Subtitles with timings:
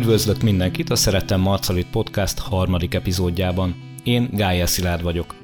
[0.00, 3.74] Üdvözlök mindenkit a Szeretem Marcalit Podcast harmadik epizódjában.
[4.04, 5.34] Én Gája Szilárd vagyok.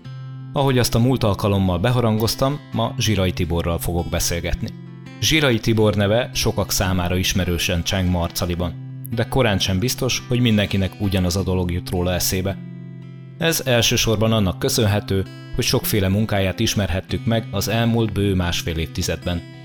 [0.53, 4.69] Ahogy azt a múlt alkalommal beharangoztam, ma Zsirai Tiborral fogok beszélgetni.
[5.21, 8.75] Zsirai Tibor neve sokak számára ismerősen cseng Marcaliban,
[9.11, 12.59] de korán sem biztos, hogy mindenkinek ugyanaz a dolog jut róla eszébe.
[13.39, 19.56] Ez elsősorban annak köszönhető, hogy sokféle munkáját ismerhettük meg az elmúlt bő másfél évtizedben.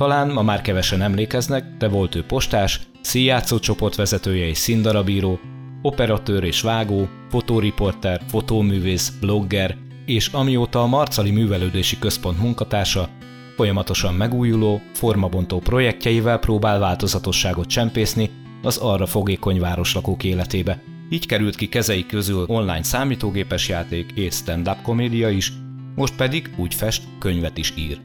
[0.00, 5.40] Talán ma már kevesen emlékeznek, de volt ő postás, színjátszó csoport vezetője és színdarabíró,
[5.82, 13.08] operatőr és vágó, fotóriporter, fotóművész, blogger, és amióta a Marcali Művelődési Központ munkatársa,
[13.56, 18.30] folyamatosan megújuló, formabontó projektjeivel próbál változatosságot csempészni
[18.62, 20.82] az arra fogékony városlakók életébe.
[21.10, 25.52] Így került ki kezei közül online számítógépes játék és stand-up komédia is,
[25.94, 28.00] most pedig úgy fest, könyvet is ír.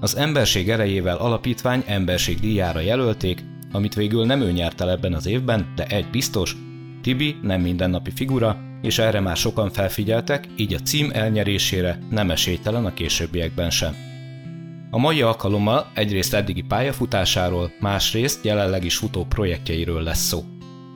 [0.00, 5.26] Az Emberség erejével alapítvány emberség díjára jelölték, amit végül nem ő nyert el ebben az
[5.26, 6.56] évben, de egy biztos,
[7.02, 12.84] Tibi nem mindennapi figura, és erre már sokan felfigyeltek, így a cím elnyerésére nem esélytelen
[12.84, 13.94] a későbbiekben sem.
[14.90, 20.44] A mai alkalommal egyrészt eddigi pályafutásáról, másrészt jelenleg is futó projektjeiről lesz szó.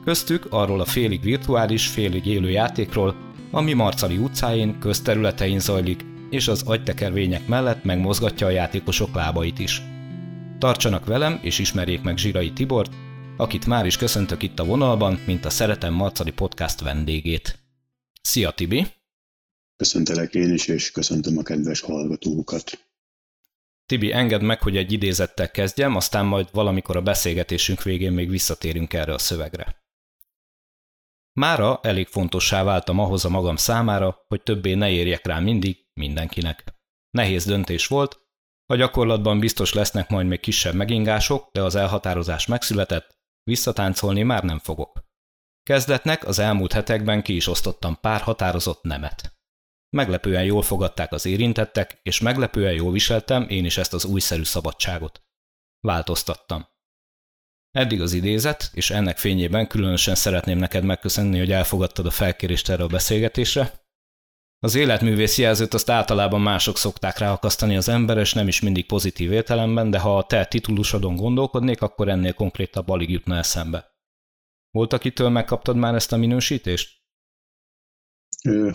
[0.05, 3.15] Köztük arról a félig virtuális, félig élő játékról,
[3.51, 9.81] ami Marcali utcáin, közterületein zajlik, és az agytekervények mellett megmozgatja a játékosok lábait is.
[10.59, 12.93] Tartsanak velem, és ismerjék meg Zsirai Tibort,
[13.37, 17.59] akit már is köszöntök itt a vonalban, mint a Szeretem Marcali podcast vendégét.
[18.21, 18.85] Szia Tibi!
[19.75, 22.89] Köszöntelek én is, és köszöntöm a kedves hallgatókat.
[23.85, 28.93] Tibi, engedd meg, hogy egy idézettel kezdjem, aztán majd valamikor a beszélgetésünk végén még visszatérünk
[28.93, 29.75] erre a szövegre.
[31.33, 36.63] Mára elég fontossá váltam ahhoz a magam számára, hogy többé ne érjek rá mindig, mindenkinek.
[37.09, 38.21] Nehéz döntés volt,
[38.65, 44.59] a gyakorlatban biztos lesznek majd még kisebb megingások, de az elhatározás megszületett, visszatáncolni már nem
[44.59, 45.03] fogok.
[45.63, 49.39] Kezdetnek az elmúlt hetekben ki is osztottam pár határozott nemet.
[49.89, 55.23] Meglepően jól fogadták az érintettek, és meglepően jól viseltem én is ezt az újszerű szabadságot.
[55.79, 56.67] Változtattam.
[57.71, 62.83] Eddig az idézet, és ennek fényében különösen szeretném neked megköszönni, hogy elfogadtad a felkérést erre
[62.83, 63.80] a beszélgetésre,
[64.63, 69.31] az életművész jelzőt azt általában mások szokták ráakasztani az ember, és nem is mindig pozitív
[69.31, 73.91] értelemben, de ha a te titulusodon gondolkodnék, akkor ennél konkrétabb alig jutna eszembe.
[74.71, 76.99] Volt, akitől megkaptad már ezt a minősítést?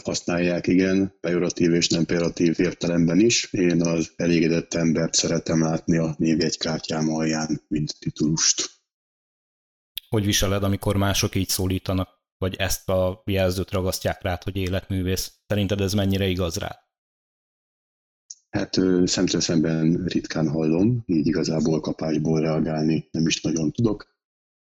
[0.05, 3.53] Használják, igen, pejoratív és nem pejoratív értelemben is.
[3.53, 8.71] Én az elégedett embert szeretem látni a névjegykártyám alján, mint titulust.
[10.09, 12.16] Hogy viseled, amikor mások így szólítanak?
[12.39, 15.33] Vagy ezt a jelzőt ragasztják rá, hogy életművész.
[15.47, 16.85] Szerinted ez mennyire igaz rá?
[18.51, 18.75] Hát
[19.05, 24.15] szemtől szemben ritkán hallom, így igazából kapásból reagálni nem is nagyon tudok.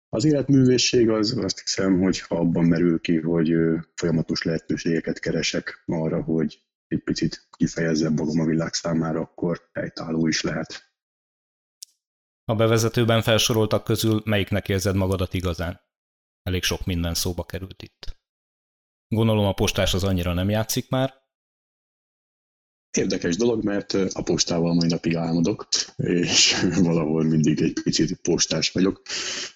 [0.09, 3.53] Az életművészség az azt hiszem, hogy ha abban merül ki, hogy
[3.95, 10.41] folyamatos lehetőségeket keresek arra, hogy egy picit kifejezzem magam a világ számára, akkor helytálló is
[10.41, 10.91] lehet.
[12.45, 15.81] A bevezetőben felsoroltak közül melyiknek érzed magadat igazán?
[16.43, 18.17] Elég sok minden szóba került itt.
[19.07, 21.21] Gondolom a postás az annyira nem játszik már.
[22.97, 26.55] Érdekes dolog, mert a postával mai napig álmodok, és
[26.87, 29.01] valahol mindig egy picit postás vagyok.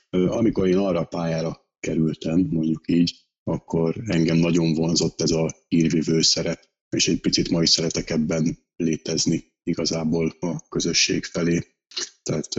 [0.10, 6.22] Amikor én arra a pályára kerültem, mondjuk így, akkor engem nagyon vonzott ez a írvivő
[6.22, 11.76] szerep, és egy picit ma is szeretek ebben létezni igazából a közösség felé.
[12.24, 12.50] Tehát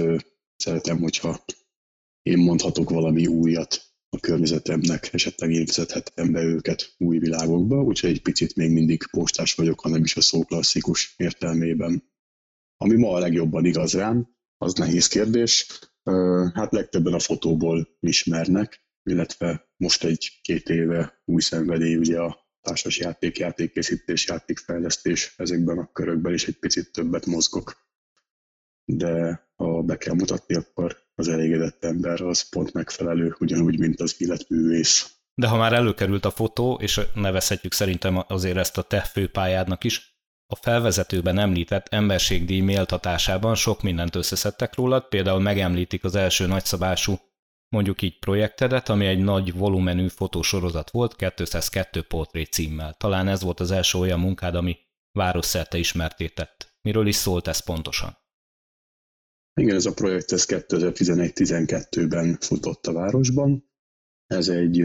[0.57, 1.45] szeretem, hogyha
[2.23, 8.23] én mondhatok valami újat a környezetemnek, esetleg én vezethetem be őket új világokba, úgyhogy egy
[8.23, 12.11] picit még mindig postás vagyok, hanem is a szó klasszikus értelmében.
[12.77, 15.67] Ami ma a legjobban igaz rám, az nehéz kérdés.
[16.55, 23.39] Hát legtöbben a fotóból ismernek, illetve most egy-két éve új szenvedély ugye a társas játék,
[23.39, 27.88] játékkészítés, játékfejlesztés, ezekben a körökben is egy picit többet mozgok.
[28.91, 34.15] De ha be kell mutatni, akkor az elégedett ember az pont megfelelő, ugyanúgy, mint az
[34.19, 35.13] életművész.
[35.35, 40.17] De ha már előkerült a fotó, és nevezhetjük szerintem azért ezt a te főpályádnak is,
[40.47, 47.19] a felvezetőben említett emberségdíj méltatásában sok mindent összeszedtek rólad, például megemlítik az első nagyszabású,
[47.69, 52.95] mondjuk így projektedet, ami egy nagy volumenű fotósorozat volt 202 portré címmel.
[52.95, 54.79] Talán ez volt az első olyan munkád, ami
[55.13, 56.77] városszerte ismertétett.
[56.83, 58.17] Miről is szólt ez pontosan?
[59.59, 63.71] Igen, ez a projekt ez 2011-12-ben futott a városban.
[64.27, 64.85] Ez egy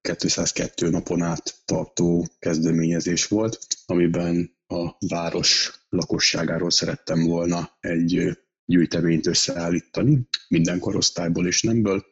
[0.00, 10.28] 202 napon át tartó kezdeményezés volt, amiben a város lakosságáról szerettem volna egy gyűjteményt összeállítani,
[10.48, 12.04] minden korosztályból és nemből,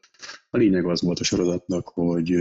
[0.51, 2.35] A lényeg az volt a sorozatnak, hogy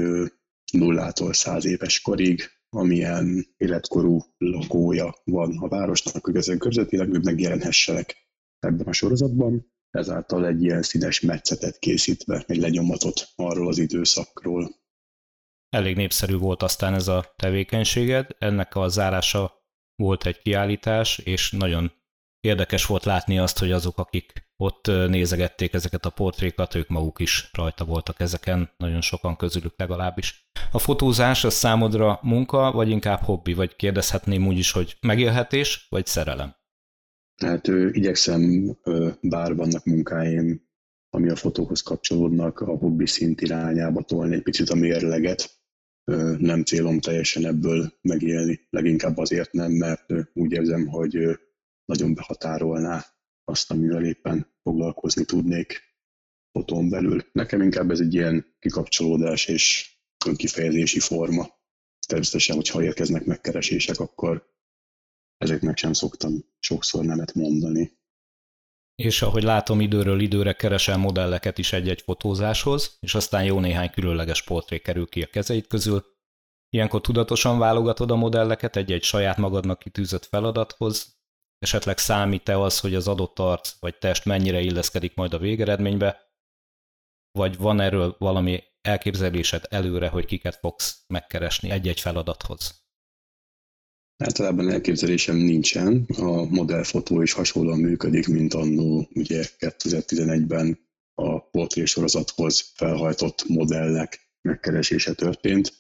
[0.71, 8.28] nullától száz éves korig, amilyen életkorú lakója van a városnak, hogy ezen körzetileg megjelenhessenek
[8.59, 14.75] ebben a sorozatban, ezáltal egy ilyen színes metszetet készítve, egy lenyomatot arról az időszakról.
[15.69, 19.53] Elég népszerű volt aztán ez a tevékenységed, ennek a zárása
[19.95, 21.91] volt egy kiállítás, és nagyon
[22.39, 27.49] érdekes volt látni azt, hogy azok, akik ott nézegették ezeket a portrékat, ők maguk is
[27.53, 30.49] rajta voltak ezeken, nagyon sokan közülük legalábbis.
[30.71, 36.05] A fotózás az számodra munka, vagy inkább hobbi, vagy kérdezhetném úgy is, hogy megélhetés, vagy
[36.05, 36.55] szerelem?
[37.39, 38.77] Hát ő, igyekszem,
[39.21, 40.67] bár vannak munkáim,
[41.09, 45.57] ami a fotóhoz kapcsolódnak, a hobbi szint irányába tolni egy picit a mérleget.
[46.37, 51.39] Nem célom teljesen ebből megélni, leginkább azért nem, mert úgy érzem, hogy
[51.85, 53.05] nagyon behatárolná
[53.43, 55.81] azt, amivel éppen foglalkozni tudnék
[56.51, 57.21] fotón belül.
[57.31, 59.95] Nekem inkább ez egy ilyen kikapcsolódás és
[60.25, 61.47] önkifejezési forma.
[62.07, 64.57] Természetesen, hogyha érkeznek megkeresések, akkor
[65.39, 67.97] ezeknek sem szoktam sokszor nemet mondani.
[68.95, 74.43] És ahogy látom, időről időre keresel modelleket is egy-egy fotózáshoz, és aztán jó néhány különleges
[74.43, 76.05] portré kerül ki a kezeid közül.
[76.69, 81.19] Ilyenkor tudatosan válogatod a modelleket egy-egy saját magadnak kitűzött feladathoz,
[81.59, 86.33] Esetleg számít-e az, hogy az adott arc vagy test mennyire illeszkedik majd a végeredménybe,
[87.31, 92.88] vagy van erről valami elképzelésed előre, hogy kiket fogsz megkeresni egy-egy feladathoz?
[94.23, 96.05] Általában elképzelésem nincsen.
[96.17, 100.79] A modellfotó is hasonlóan működik, mint annó ugye 2011-ben
[101.13, 105.73] a portrésorozathoz felhajtott modellek megkeresése történt.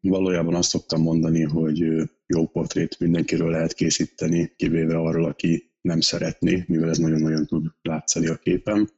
[0.00, 1.78] Valójában azt szoktam mondani, hogy
[2.26, 8.26] jó portrét mindenkiről lehet készíteni, kivéve arról, aki nem szeretné, mivel ez nagyon-nagyon tud látszani
[8.26, 8.90] a képen.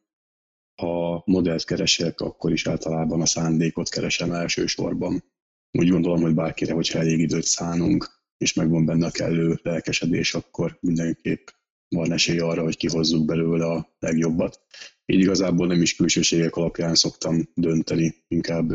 [0.82, 5.25] Ha modellt keresek, akkor is általában a szándékot keresem elsősorban.
[5.70, 10.79] Úgy gondolom, hogy bárkire, hogyha elég időt szánunk, és megvan benne a kellő lelkesedés, akkor
[10.81, 11.49] mindenképp
[11.88, 14.61] van esély arra, hogy kihozzuk belőle a legjobbat.
[15.06, 18.73] Így igazából nem is külsőségek alapján szoktam dönteni, inkább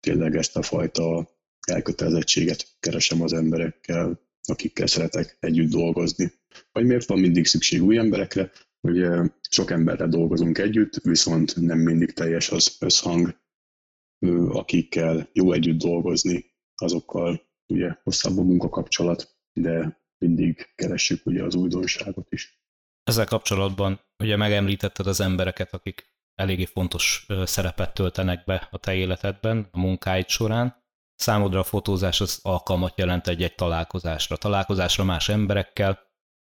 [0.00, 1.28] tényleg ezt a fajta
[1.66, 6.32] elkötelezettséget keresem az emberekkel, akikkel szeretek együtt dolgozni.
[6.72, 8.50] Vagy miért van mindig szükség új emberekre?
[8.80, 13.40] Ugye sok emberrel dolgozunk együtt, viszont nem mindig teljes az összhang,
[14.48, 16.44] akikkel jó együtt dolgozni,
[16.74, 22.58] azokkal ugye hosszabb a munkakapcsolat, de mindig keressük ugye az újdonságot is.
[23.02, 29.68] Ezzel kapcsolatban ugye megemlítetted az embereket, akik eléggé fontos szerepet töltenek be a te életedben,
[29.70, 30.78] a munkáid során.
[31.14, 35.98] Számodra a fotózás az alkalmat jelent egy-egy találkozásra, találkozásra más emberekkel.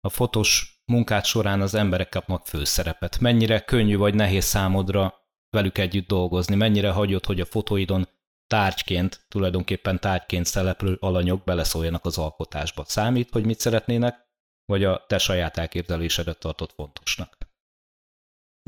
[0.01, 3.19] A fotós munkát során az emberek kapnak főszerepet.
[3.19, 5.15] Mennyire könnyű vagy nehéz számodra
[5.51, 8.09] velük együtt dolgozni, mennyire hagyod, hogy a fotóidon
[8.49, 12.85] tárgyként, tulajdonképpen tárgyként szereplő alanyok beleszóljanak az alkotásba.
[12.87, 14.27] Számít, hogy mit szeretnének,
[14.65, 17.37] vagy a te saját elképzelésedet tartott fontosnak?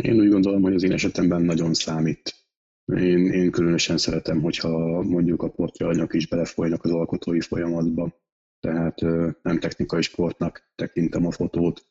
[0.03, 2.35] Én úgy gondolom, hogy az én esetemben nagyon számít.
[2.85, 8.19] Én, én különösen szeretem, hogyha mondjuk a portréanyag is belefolynak az alkotói folyamatba.
[8.61, 9.01] Tehát
[9.43, 11.85] nem technikai sportnak tekintem a fotót,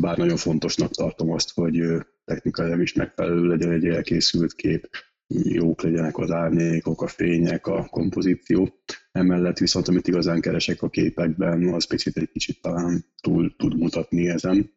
[0.00, 1.82] bár nagyon fontosnak tartom azt, hogy
[2.24, 4.88] technikailag is megfelelő legyen egy elkészült kép,
[5.28, 8.68] jók legyenek az árnyékok, a fények, a kompozíció.
[9.12, 14.28] Emellett viszont, amit igazán keresek a képekben, az picit egy kicsit talán túl tud mutatni
[14.28, 14.72] ezen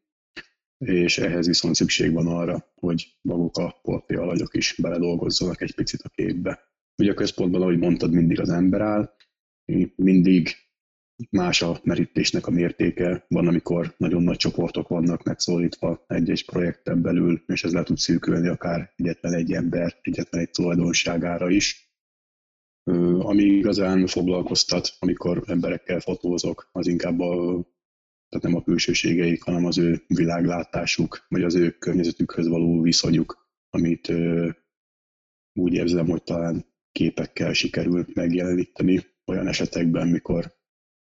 [0.78, 6.02] és ehhez viszont szükség van arra, hogy maguk a portré alanyok is beledolgozzanak egy picit
[6.02, 6.60] a képbe.
[6.98, 9.16] Ugye a központban, ahogy mondtad, mindig az ember áll,
[9.96, 10.50] mindig
[11.30, 17.44] más a merítésnek a mértéke, van, amikor nagyon nagy csoportok vannak megszólítva egy-egy projekten belül,
[17.48, 21.92] és ez le tud szűkülni akár egyetlen egy ember, egyetlen egy tulajdonságára is.
[23.20, 27.64] Ami igazán foglalkoztat, amikor emberekkel fotózok, az inkább a
[28.30, 34.14] tehát nem a külsőségeik, hanem az ő világlátásuk, vagy az ő környezetükhöz való viszonyuk, amit
[35.54, 40.57] úgy érzem, hogy talán képekkel sikerül megjeleníteni olyan esetekben, mikor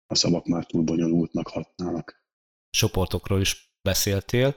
[0.07, 2.25] a szavak már túl bonyolultnak hatnának.
[2.69, 4.55] Csoportokról is beszéltél.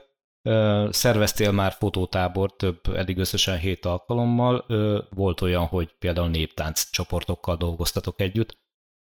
[0.89, 4.65] Szerveztél már fotótábor több, eddig összesen hét alkalommal.
[5.09, 8.59] Volt olyan, hogy például néptánc csoportokkal dolgoztatok együtt.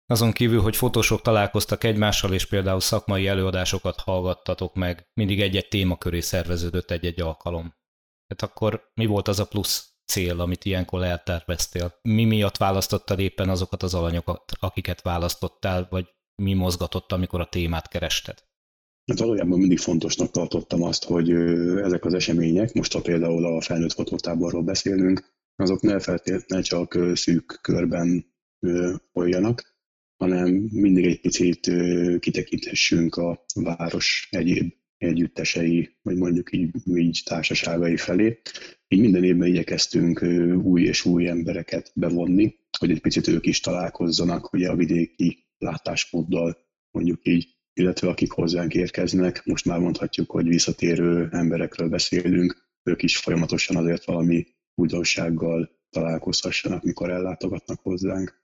[0.06, 6.20] Azon kívül, hogy fotósok találkoztak egymással, és például szakmai előadásokat hallgattatok meg, mindig egy-egy témaköré
[6.20, 7.74] szerveződött egy-egy alkalom.
[8.28, 11.98] Hát akkor mi volt az a plusz cél, amit ilyenkor elterveztél?
[12.02, 17.88] Mi miatt választottad éppen azokat az alanyokat, akiket választottál, vagy mi mozgatott, amikor a témát
[17.88, 18.44] kerested?
[19.06, 21.30] Hát valójában mindig fontosnak tartottam azt, hogy
[21.82, 27.58] ezek az események, most ha például a felnőtt fotótáborról beszélünk, azok ne feltétlenül csak szűk
[27.62, 28.26] körben
[29.12, 29.76] folyjanak,
[30.16, 31.70] hanem mindig egy picit
[32.18, 38.40] kitekinthessünk a város egyéb együttesei, vagy mondjuk így, így társaságai felé.
[38.88, 40.22] Így minden évben igyekeztünk
[40.62, 46.56] új és új embereket bevonni, hogy egy picit ők is találkozzanak ugye a vidéki látásmóddal,
[46.90, 53.16] mondjuk így, illetve akik hozzánk érkeznek, most már mondhatjuk, hogy visszatérő emberekről beszélünk, ők is
[53.16, 58.42] folyamatosan azért valami újdonsággal találkozhassanak, mikor ellátogatnak hozzánk.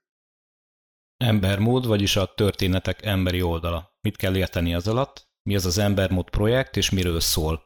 [1.17, 3.97] Embermód, vagyis a történetek emberi oldala.
[4.01, 5.29] Mit kell érteni az alatt?
[5.43, 7.63] Mi az az Embermód projekt, és miről szól?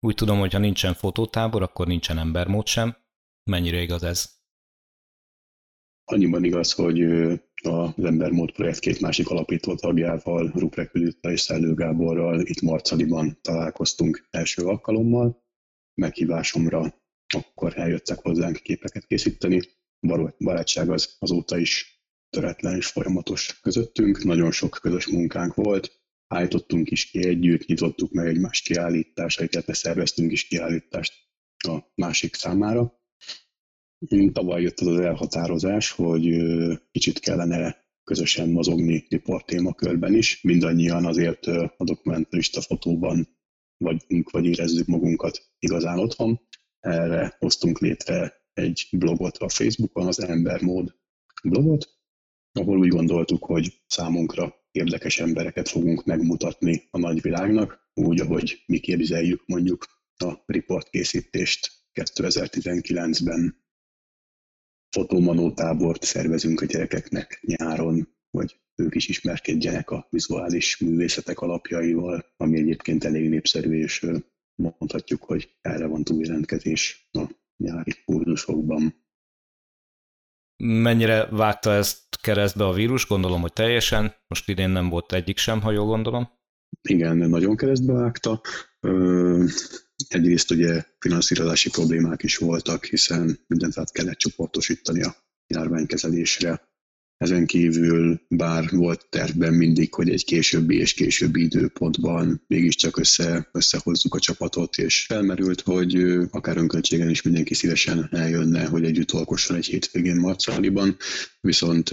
[0.00, 2.96] Úgy tudom, hogy ha nincsen fotótábor, akkor nincsen embermód sem.
[3.50, 4.38] Mennyire igaz ez?
[6.04, 6.98] Annyiban igaz, hogy
[7.62, 14.26] az Embermód projekt két másik alapító tagjával, Ruprek Judita és Szellő Gáborral itt Marcaliban találkoztunk
[14.30, 15.44] első alkalommal.
[15.94, 16.94] Meghívásomra
[17.34, 19.60] akkor eljöttek hozzánk képeket készíteni.
[20.38, 24.24] Barátság az azóta is töretlen és folyamatos közöttünk.
[24.24, 30.32] Nagyon sok közös munkánk volt, állítottunk is ki együtt, nyitottuk meg egymás kiállításait, illetve szerveztünk
[30.32, 31.12] is kiállítást
[31.68, 32.99] a másik számára.
[34.32, 36.36] Tavaly jött az az elhatározás, hogy
[36.90, 40.42] kicsit kellene közösen mozogni riport témakörben is.
[40.42, 43.28] Mindannyian azért a dokumentarista fotóban
[43.76, 46.40] vagyunk, vagy érezzük magunkat igazán otthon.
[46.80, 50.94] Erre hoztunk létre egy blogot a Facebookon, az Embermód
[51.42, 51.88] blogot,
[52.52, 59.42] ahol úgy gondoltuk, hogy számunkra érdekes embereket fogunk megmutatni a nagyvilágnak, úgy, ahogy mi képzeljük
[59.46, 63.59] mondjuk a riportkészítést 2019-ben.
[64.90, 72.58] Fotomanó tábort szervezünk a gyerekeknek nyáron, hogy ők is ismerkedjenek a vizuális művészetek alapjaival, ami
[72.58, 74.06] egyébként elég népszerű, és
[74.54, 77.24] mondhatjuk, hogy erre van túljelentkezés a
[77.56, 79.04] nyári kurzusokban.
[80.62, 83.06] Mennyire vágta ezt keresztbe a vírus?
[83.06, 84.14] Gondolom, hogy teljesen.
[84.28, 86.28] Most idén nem volt egyik sem, ha jól gondolom.
[86.88, 88.40] Igen, nagyon keresztbe vágta.
[90.08, 95.16] Egyrészt ugye finanszírozási problémák is voltak, hiszen mindent át kellett csoportosítani a
[95.46, 96.68] járványkezelésre.
[97.16, 104.14] Ezen kívül bár volt tervben mindig, hogy egy későbbi és későbbi időpontban mégiscsak össze, összehozzuk
[104.14, 105.94] a csapatot, és felmerült, hogy
[106.30, 110.96] akár önköltségen is mindenki szívesen eljönne, hogy együtt alkosson egy hétvégén Marcaliban,
[111.40, 111.90] viszont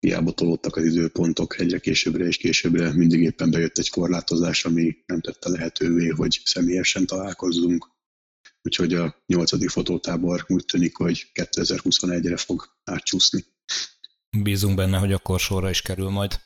[0.00, 5.20] hiába tolódtak az időpontok egyre későbbre és későbbre, mindig éppen bejött egy korlátozás, ami nem
[5.20, 7.90] tette lehetővé, hogy személyesen találkozzunk.
[8.62, 13.44] Úgyhogy a nyolcadik fotótábor úgy tűnik, hogy 2021-re fog átcsúszni.
[14.42, 16.40] Bízunk benne, hogy akkor sorra is kerül majd.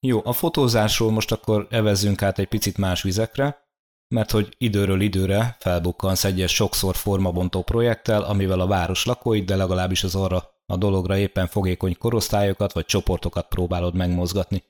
[0.00, 3.66] Jó, a fotózásról most akkor evezzünk át egy picit más vizekre,
[4.08, 10.04] mert hogy időről időre felbukkansz egyes sokszor formabontó projekttel, amivel a város lakóit, de legalábbis
[10.04, 14.62] az arra a dologra éppen fogékony korosztályokat vagy csoportokat próbálod megmozgatni.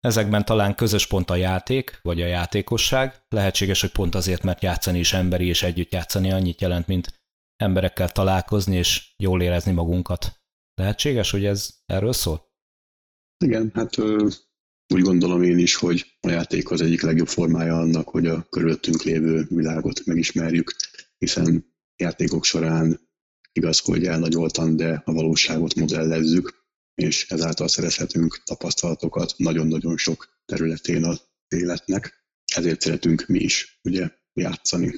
[0.00, 4.98] Ezekben talán közös pont a játék, vagy a játékosság, lehetséges, hogy pont azért, mert játszani
[4.98, 7.22] is emberi és együtt játszani annyit jelent, mint
[7.56, 10.40] emberekkel találkozni és jól érezni magunkat.
[10.74, 12.52] Lehetséges, hogy ez erről szól?
[13.44, 13.98] Igen, hát
[14.94, 19.02] úgy gondolom én is, hogy a játék az egyik legjobb formája annak, hogy a körülöttünk
[19.02, 20.74] lévő világot megismerjük,
[21.18, 23.00] hiszen játékok során
[23.54, 31.28] igaz, hogy elnagyoltan, de a valóságot modellezzük, és ezáltal szerezhetünk tapasztalatokat nagyon-nagyon sok területén az
[31.48, 32.24] életnek.
[32.54, 34.92] Ezért szeretünk mi is ugye játszani.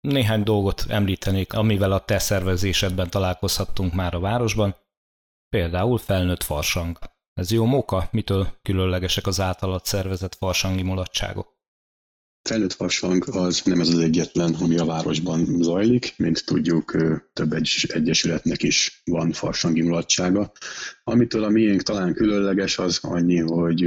[0.00, 4.76] Néhány dolgot említenék, amivel a te szervezésedben találkozhattunk már a városban,
[5.48, 6.98] például felnőtt farsang.
[7.32, 8.08] Ez jó móka?
[8.12, 11.59] Mitől különlegesek az általad szervezett farsangi mulatságok?
[12.42, 16.14] Felnőtt farsang az nem ez az egyetlen, ami a városban zajlik.
[16.16, 16.96] Mint tudjuk,
[17.32, 20.52] több egy, egyesületnek is van farsangi mulatsága.
[21.04, 23.84] Amitől a miénk talán különleges, az annyi, hogy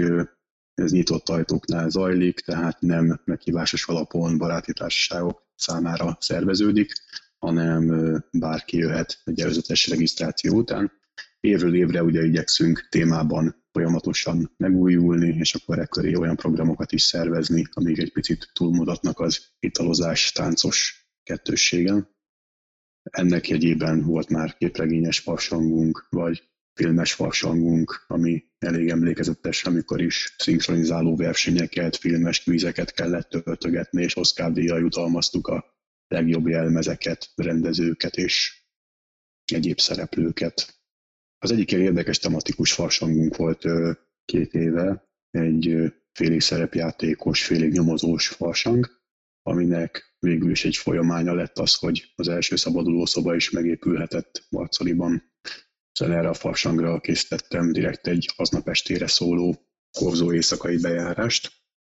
[0.73, 6.93] ez nyitott ajtóknál zajlik, tehát nem meghívásos alapon baráti társaságok számára szerveződik,
[7.37, 7.91] hanem
[8.31, 10.91] bárki jöhet egy előzetes regisztráció után.
[11.47, 17.97] Évről évre ugye igyekszünk témában folyamatosan megújulni, és akkor ekkor olyan programokat is szervezni, amik
[17.97, 22.09] egy picit túlmutatnak az italozás, táncos kettősségen.
[23.03, 31.15] Ennek jegyében volt már képregényes farsangunk, vagy filmes farsangunk, ami elég emlékezetes, amikor is szinkronizáló
[31.15, 35.65] versenyeket, filmes kvízeket kellett töltögetni, és Oscar díjjal jutalmaztuk a
[36.07, 38.63] legjobb jelmezeket, rendezőket és
[39.45, 40.82] egyéb szereplőket.
[41.43, 43.65] Az egyik ilyen érdekes tematikus farsangunk volt
[44.25, 48.89] két éve, egy félig szerepjátékos, félig nyomozós farsang,
[49.41, 55.33] aminek végül is egy folyamánya lett az, hogy az első szabaduló szoba is megépülhetett Marcaliban.
[55.91, 61.51] Szóval erre a farsangra készítettem direkt egy aznap estére szóló korzó éjszakai bejárást,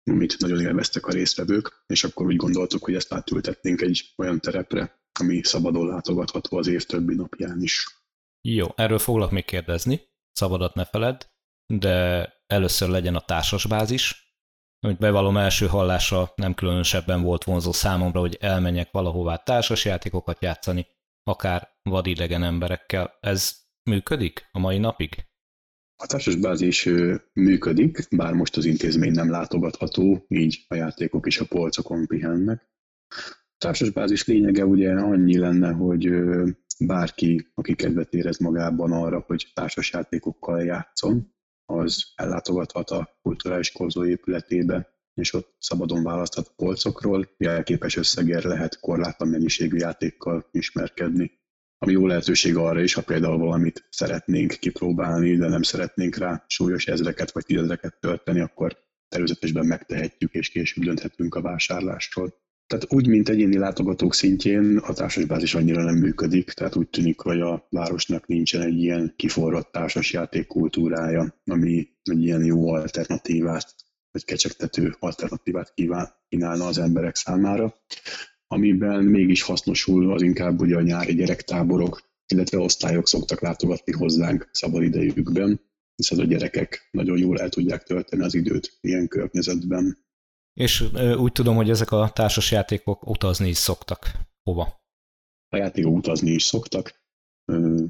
[0.03, 5.01] amit nagyon élveztek a résztvevők, és akkor úgy gondoltuk, hogy ezt átültetnénk egy olyan terepre,
[5.19, 8.03] ami szabadon látogatható az év többi napján is.
[8.47, 11.29] Jó, erről foglak még kérdezni, szabadat ne feled,
[11.73, 14.33] de először legyen a társas bázis,
[14.79, 20.87] amit bevallom első hallásra nem különösebben volt vonzó számomra, hogy elmenjek valahová társasjátékokat játszani,
[21.23, 23.17] akár vadidegen emberekkel.
[23.19, 23.55] Ez
[23.89, 25.25] működik a mai napig?
[26.03, 26.89] A társas bázis
[27.33, 32.69] működik, bár most az intézmény nem látogatható, így a játékok is a polcokon pihennek.
[33.57, 36.09] A társas bázis lényege ugye annyi lenne, hogy
[36.79, 41.33] bárki, aki kedvet érez magában arra, hogy társas játékokkal játszon,
[41.65, 48.79] az ellátogathat a kulturális korzó épületébe, és ott szabadon választhat a polcokról, jelképes összegér lehet
[48.79, 51.31] korlátlan mennyiségű játékkal ismerkedni.
[51.77, 56.87] Ami jó lehetőség arra is, ha például valamit szeretnénk kipróbálni, de nem szeretnénk rá súlyos
[56.87, 58.77] ezreket vagy tízezreket tölteni, akkor
[59.07, 62.44] természetesen megtehetjük, és később dönthetünk a vásárlásról.
[62.67, 67.41] Tehát úgy, mint egyéni látogatók szintjén a társasbázis annyira nem működik, tehát úgy tűnik, hogy
[67.41, 73.75] a városnak nincsen egy ilyen kiforrott társasjáték kultúrája, ami egy ilyen jó alternatívát,
[74.11, 75.73] vagy kecsegtető alternatívát
[76.29, 77.75] kínálna az emberek számára.
[78.47, 85.61] Amiben mégis hasznosul az inkább ugye a nyári gyerektáborok, illetve osztályok szoktak látogatni hozzánk szabadidejükben,
[85.95, 90.04] hiszen a gyerekek nagyon jól el tudják tölteni az időt ilyen környezetben.
[90.59, 90.85] És
[91.17, 94.11] úgy tudom, hogy ezek a társasjátékok utazni is szoktak.
[94.43, 94.83] Hova?
[95.49, 97.03] A játékok utazni is szoktak.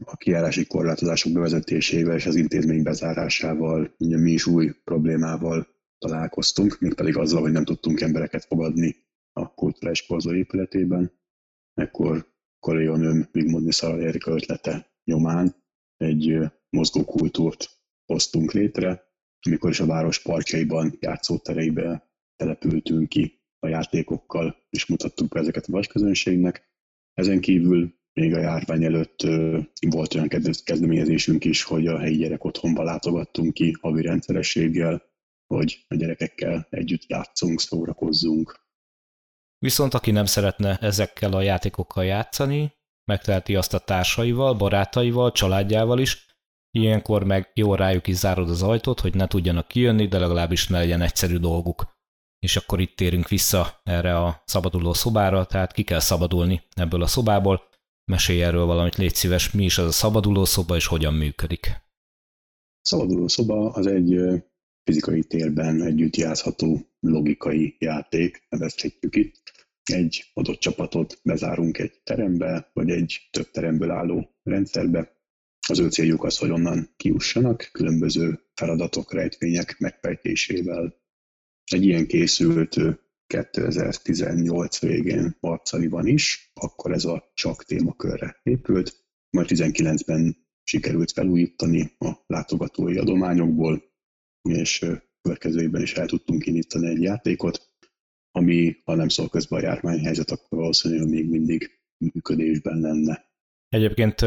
[0.05, 5.67] A kiárási korlátozások bevezetésével és az intézmény bezárásával ugye mi is új problémával
[5.97, 8.95] találkoztunk, mégpedig azzal, hogy nem tudtunk embereket fogadni
[9.33, 11.11] a kulturális korzó épületében.
[11.73, 15.55] Ekkor kolléganőm Vigmondni Szara Erika ötlete nyomán
[15.97, 16.37] egy
[16.69, 17.69] mozgókultúrt
[18.05, 19.03] hoztunk létre,
[19.47, 22.03] amikor is a város parkjaiban, játszótereiben
[22.35, 26.69] települtünk ki a játékokkal, és mutattuk be ezeket a nagyközönségnek.
[27.13, 29.21] Ezen kívül még a járvány előtt
[29.89, 30.27] volt olyan
[30.63, 35.03] kezdeményezésünk is, hogy a helyi gyerek otthonba látogattunk ki havi rendszerességgel,
[35.53, 38.63] hogy a gyerekekkel együtt játszunk, szórakozzunk.
[39.57, 46.25] Viszont aki nem szeretne ezekkel a játékokkal játszani, megteheti azt a társaival, barátaival, családjával is,
[46.71, 50.77] ilyenkor meg jól rájuk is zárod az ajtót, hogy ne tudjanak kijönni, de legalábbis ne
[50.77, 51.94] legyen egyszerű dolguk
[52.39, 57.07] és akkor itt térünk vissza erre a szabaduló szobára, tehát ki kell szabadulni ebből a
[57.07, 57.69] szobából.
[58.11, 61.83] Mesélj erről valamit, légy szíves, mi is az a szabaduló szoba, és hogyan működik.
[62.81, 64.19] Szabaduló szoba az egy
[64.83, 69.53] fizikai térben együtt játszható logikai játék, nevezhetjük itt.
[69.83, 75.13] Egy adott csapatot bezárunk egy terembe, vagy egy több teremből álló rendszerbe.
[75.67, 81.04] Az ő céljuk az, hogy onnan kiussanak, különböző feladatok, rejtvények megfejtésével,
[81.65, 82.77] egy ilyen készült
[83.27, 92.11] 2018 végén Marcaliban is, akkor ez a csak témakörre épült, majd 19-ben sikerült felújítani a
[92.27, 93.83] látogatói adományokból,
[94.49, 94.85] és
[95.21, 97.73] következő évben is el tudtunk indítani egy játékot,
[98.31, 103.33] ami, ha nem szól közben a járványhelyzet, akkor valószínűleg még mindig működésben lenne.
[103.69, 104.21] Egyébként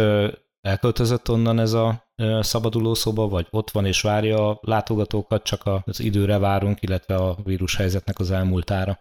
[0.61, 2.08] elköltözött onnan ez a
[2.41, 7.39] szabaduló szoba, vagy ott van és várja a látogatókat, csak az időre várunk, illetve a
[7.45, 8.99] vírushelyzetnek az elmúltára?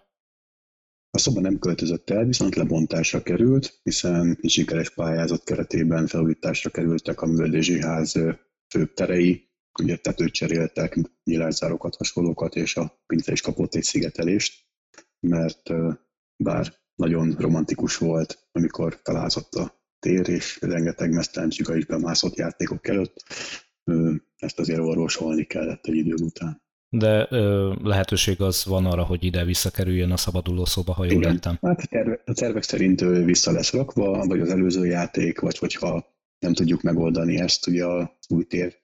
[1.09, 7.21] A szoba nem költözött el, viszont lebontásra került, hiszen egy sikeres pályázat keretében felújításra kerültek
[7.21, 8.11] a műveldési ház
[8.73, 9.49] főbb terei,
[9.79, 14.65] ugye tetőt cseréltek, nyilászárokat, hasonlókat, és a pince is kapott egy szigetelést,
[15.19, 15.69] mert
[16.43, 23.23] bár nagyon romantikus volt, amikor felázott a tér, és rengeteg mesztelencsika is bemászott játékok előtt.
[24.37, 26.61] Ezt azért orvosolni kellett egy idő után.
[26.89, 31.57] De ö, lehetőség az van arra, hogy ide visszakerüljön a szabaduló szoba, ha jól lettem.
[31.61, 36.15] Hát a, terve, a tervek szerint vissza lesz rakva, vagy az előző játék, vagy hogyha
[36.39, 38.75] nem tudjuk megoldani ezt ugye a új tér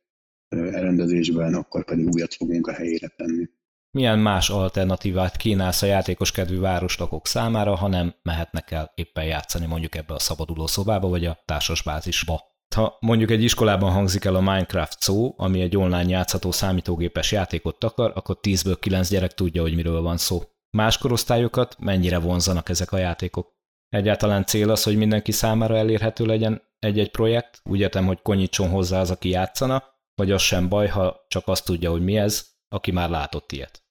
[0.49, 3.49] elrendezésben, akkor pedig újat fogunk a helyére tenni
[3.93, 9.65] milyen más alternatívát kínálsz a játékos kedvű városlakók számára, ha nem mehetnek el éppen játszani
[9.65, 12.41] mondjuk ebbe a szabaduló szobába, vagy a társasbázisba.
[12.75, 17.79] Ha mondjuk egy iskolában hangzik el a Minecraft szó, ami egy online játszható számítógépes játékot
[17.79, 20.41] takar, akkor 10-ből 9 gyerek tudja, hogy miről van szó.
[20.69, 23.53] Más korosztályokat mennyire vonzanak ezek a játékok?
[23.89, 28.99] Egyáltalán cél az, hogy mindenki számára elérhető legyen egy-egy projekt, úgy értem, hogy konyítson hozzá
[28.99, 29.83] az, aki játszana,
[30.15, 33.82] vagy az sem baj, ha csak azt tudja, hogy mi ez, aki már látott ilyet.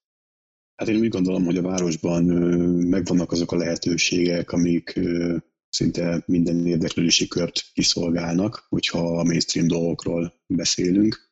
[0.76, 2.24] Hát én úgy gondolom, hogy a városban
[2.84, 5.00] megvannak azok a lehetőségek, amik
[5.68, 11.30] szinte minden érdeklődési kört kiszolgálnak, hogyha a mainstream dolgokról beszélünk.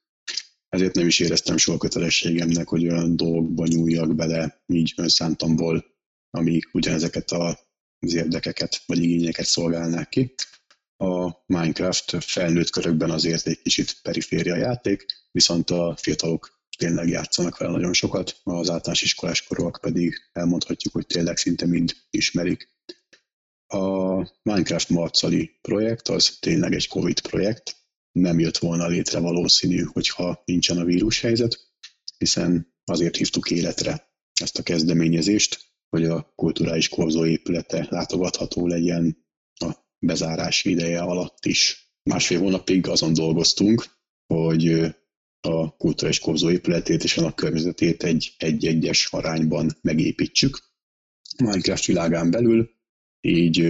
[0.69, 5.85] Ezért nem is éreztem soha kötelességemnek, hogy olyan dolgokba nyúljak bele így önszántamból,
[6.31, 10.35] amik ugyanezeket az érdekeket vagy igényeket szolgálnák ki.
[10.97, 17.71] A Minecraft felnőtt körökben azért egy kicsit periféria játék, viszont a fiatalok tényleg játszanak vele
[17.71, 22.69] nagyon sokat, az általános iskolás korúak pedig elmondhatjuk, hogy tényleg szinte mind ismerik.
[23.67, 27.77] A Minecraft Marcali projekt az tényleg egy Covid projekt,
[28.13, 31.59] nem jött volna létre valószínű, hogyha nincsen a vírushelyzet,
[32.19, 34.09] hiszen azért hívtuk életre
[34.41, 41.93] ezt a kezdeményezést, hogy a kulturális korzó épülete látogatható legyen a bezárás ideje alatt is.
[42.03, 43.87] Másfél hónapig azon dolgoztunk,
[44.27, 44.95] hogy
[45.41, 50.59] a kulturális korzó épületét és annak környezetét egy egy-egyes arányban megépítsük.
[51.39, 52.71] Minecraft világán belül
[53.21, 53.67] így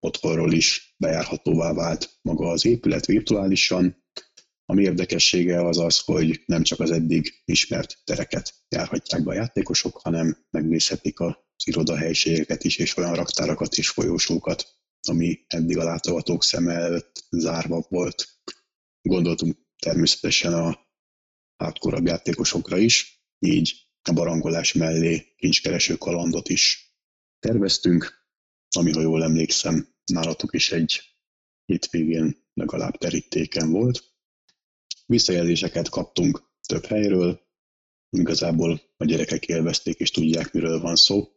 [0.00, 4.02] otthonról is bejárhatóvá vált maga az épület virtuálisan.
[4.66, 9.96] Ami érdekessége az az, hogy nem csak az eddig ismert tereket járhatják be a játékosok,
[9.96, 14.66] hanem megnézhetik az irodahelyiségeket is, és olyan raktárakat és folyósókat,
[15.08, 18.28] ami eddig a látogatók szeme előtt zárva volt.
[19.02, 20.83] Gondoltunk természetesen a
[21.56, 26.94] hardcore játékosokra is, így a barangolás mellé kincskereső kalandot is
[27.38, 28.26] terveztünk,
[28.76, 31.00] ami, ha jól emlékszem, nálatok is egy
[31.64, 34.04] hétvégén legalább terítéken volt.
[35.06, 37.40] Visszajelzéseket kaptunk több helyről,
[38.10, 41.28] igazából a gyerekek élvezték és tudják, miről van szó,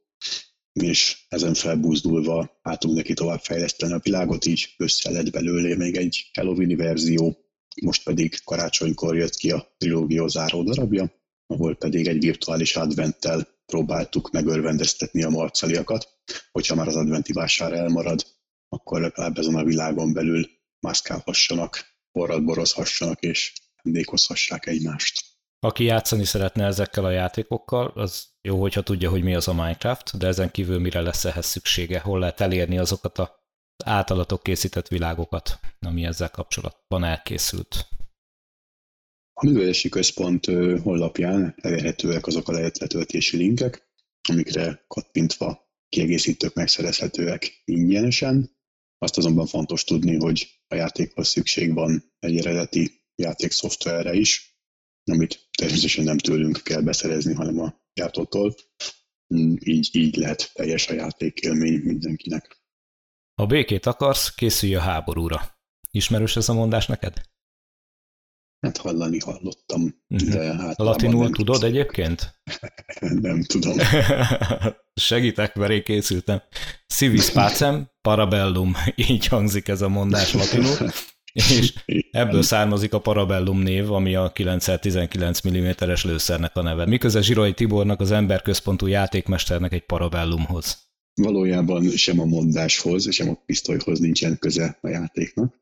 [0.74, 6.30] és ezen felbúzdulva álltunk neki tovább fejleszteni a világot, így össze lett belőle még egy
[6.34, 7.47] Halloween verzió,
[7.82, 11.12] most pedig karácsonykor jött ki a trilógia záró darabja,
[11.48, 16.08] ahol pedig egy virtuális adventtel próbáltuk megörvendeztetni a marcaliakat,
[16.52, 18.26] hogyha már az adventi vásár elmarad,
[18.70, 25.26] akkor legalább ezen a világon belül mászkálhassanak, forrad borozhassanak és emlékozhassák egymást.
[25.60, 30.18] Aki játszani szeretne ezekkel a játékokkal, az jó, hogyha tudja, hogy mi az a Minecraft,
[30.18, 33.37] de ezen kívül mire lesz ehhez szüksége, hol lehet elérni azokat a
[33.86, 37.88] általatok készített világokat, ami ezzel kapcsolatban elkészült.
[39.34, 40.46] A művelési központ
[40.84, 43.88] honlapján elérhetőek azok a letöltési linkek,
[44.30, 48.56] amikre kattintva kiegészítők megszerezhetőek ingyenesen.
[48.98, 54.58] Azt azonban fontos tudni, hogy a játékhoz szükség van egy eredeti játékszoftverre is,
[55.12, 58.56] amit természetesen nem tőlünk kell beszerezni, hanem a gyártótól.
[59.60, 62.57] Így, így lehet teljes a játékélmény mindenkinek.
[63.38, 65.42] Ha békét akarsz, készülj a háborúra.
[65.92, 67.22] Ismerős ez a mondás neked?
[68.60, 70.04] Hát hallani hallottam.
[70.08, 70.30] Uh-huh.
[70.30, 71.76] De hát Latinul nem tudod készülök.
[71.76, 72.42] egyébként?
[73.22, 73.78] nem tudom.
[74.94, 76.42] Segítek, mert én készültem.
[76.88, 78.76] Civis pacem, parabellum,
[79.10, 80.92] így hangzik ez a mondás latinul.
[81.34, 81.74] És
[82.12, 86.86] ebből származik a Parabellum név, ami a 9x19 mm-es lőszernek a neve.
[86.86, 90.87] Miközben Zsirai Tibornak az emberközpontú játékmesternek egy Parabellumhoz
[91.22, 95.56] valójában sem a mondáshoz, sem a pisztolyhoz nincsen köze a játéknak.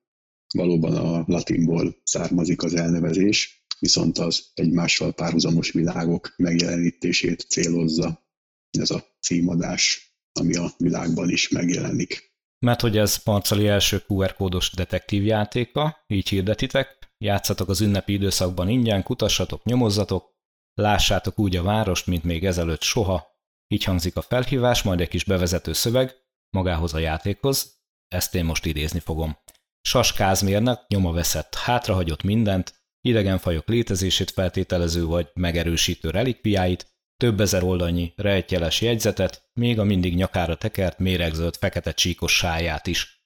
[0.53, 8.23] Valóban a latinból származik az elnevezés, viszont az egymással párhuzamos világok megjelenítését célozza
[8.69, 12.33] ez a címadás, ami a világban is megjelenik.
[12.59, 16.87] Mert hogy ez Marcali első QR kódos detektív játéka, így hirdetitek,
[17.17, 20.33] játszatok az ünnepi időszakban ingyen, kutassatok, nyomozzatok,
[20.73, 23.34] lássátok úgy a várost, mint még ezelőtt soha,
[23.67, 26.15] így hangzik a felhívás, majd egy kis bevezető szöveg
[26.49, 27.75] magához a játékhoz,
[28.07, 29.37] ezt én most idézni fogom.
[29.81, 38.13] Sas Kázmérnek nyoma veszett, hátrahagyott mindent, idegenfajok létezését feltételező vagy megerősítő relikviáit, több ezer oldalnyi
[38.15, 43.23] rejtjeles jegyzetet, még a mindig nyakára tekert méregzöld fekete csíkos sáját is.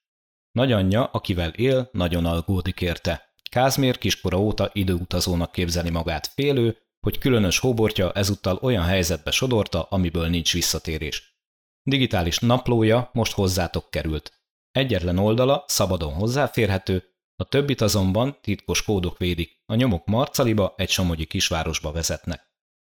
[0.52, 3.34] Nagyanyja, akivel él, nagyon aggódik érte.
[3.50, 10.28] Kázmér kiskora óta időutazónak képzeli magát félő, hogy különös hóbortja ezúttal olyan helyzetbe sodorta, amiből
[10.28, 11.38] nincs visszatérés.
[11.82, 14.40] Digitális naplója most hozzátok került.
[14.70, 17.04] Egyetlen oldala szabadon hozzáférhető,
[17.36, 22.48] a többit azonban titkos kódok védik, a nyomok Marcaliba egy somogyi kisvárosba vezetnek.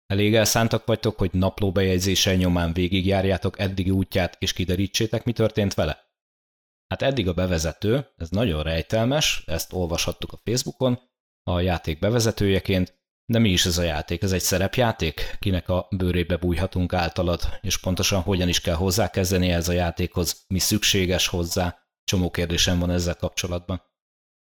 [0.07, 6.09] Elég elszántak vagytok, hogy naplóbejegyzéssel nyomán végigjárjátok eddigi útját és kiderítsétek, mi történt vele?
[6.87, 11.01] Hát eddig a bevezető, ez nagyon rejtelmes, ezt olvashattuk a Facebookon,
[11.43, 13.00] a játék bevezetőjeként,
[13.31, 14.23] de mi is ez a játék?
[14.23, 15.37] Ez egy szerepjáték?
[15.39, 20.45] Kinek a bőrébe bújhatunk általad, és pontosan hogyan is kell hozzákezdeni ez a játékhoz?
[20.49, 21.79] Mi szükséges hozzá?
[22.05, 23.83] Csomó kérdésem van ezzel kapcsolatban.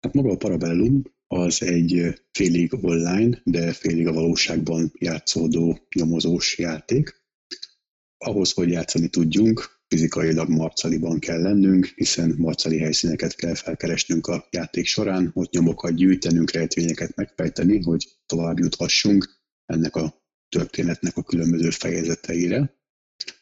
[0.00, 7.26] Hát maga a Parabellum az egy félig online, de félig a valóságban játszódó nyomozós játék.
[8.24, 14.86] ahhoz, hogy játszani tudjunk, fizikailag Marcaliban kell lennünk, hiszen marcali helyszíneket kell felkeresnünk a játék
[14.86, 19.28] során, ott nyomokat gyűjtenünk, rejtvényeket megfejteni, hogy tovább juthassunk
[19.66, 22.76] ennek a történetnek a különböző fejezeteire.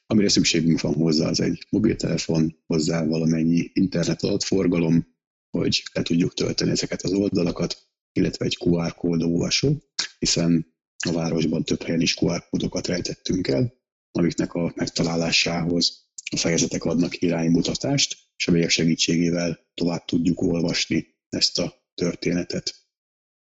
[0.06, 5.06] Amire szükségünk van hozzá, az egy mobiltelefon, hozzá valamennyi internet adatforgalom,
[5.50, 9.82] hogy le tudjuk tölteni ezeket az oldalakat, illetve egy QR kód olvasó,
[10.18, 10.74] hiszen
[11.08, 13.74] a városban több helyen is QR kódokat rejtettünk el,
[14.10, 21.74] amiknek a megtalálásához a fejezetek adnak iránymutatást, és amelyek segítségével tovább tudjuk olvasni ezt a
[21.94, 22.74] történetet.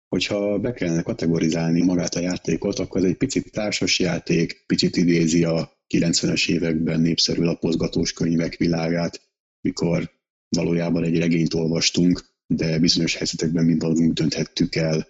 [0.07, 5.43] Hogyha be kellene kategorizálni magát a játékot, akkor ez egy picit társas játék, picit idézi
[5.43, 9.21] a 90-es években népszerű lapozgatós könyvek világát,
[9.61, 10.11] mikor
[10.49, 15.07] valójában egy regényt olvastunk, de bizonyos helyzetekben mind magunk dönthettük el,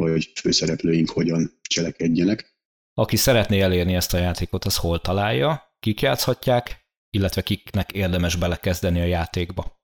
[0.00, 2.54] hogy főszereplőink hogyan cselekedjenek.
[2.94, 6.85] Aki szeretné elérni ezt a játékot, az hol találja, kik játszhatják,
[7.16, 9.74] illetve kiknek érdemes belekezdeni a játékba?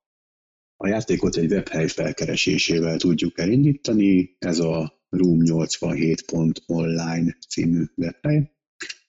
[0.77, 8.51] A játékot egy webhely felkeresésével tudjuk elindítani, ez a room87.online című webhely.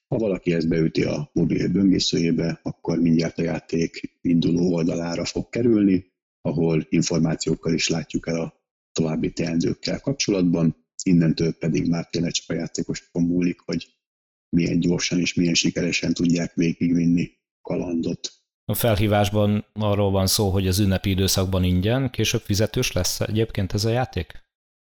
[0.08, 6.12] Ha valaki ezt beüti a mobil böngészőjébe, akkor mindjárt a játék induló oldalára fog kerülni,
[6.40, 12.54] ahol információkkal is látjuk el a további teendőkkel kapcsolatban, innentől pedig már tényleg csak a
[12.54, 13.92] játékosokon múlik, hogy
[14.48, 18.32] milyen gyorsan és milyen sikeresen tudják végigvinni kalandot.
[18.64, 23.84] A felhívásban arról van szó, hogy az ünnepi időszakban ingyen, később fizetős lesz egyébként ez
[23.84, 24.42] a játék?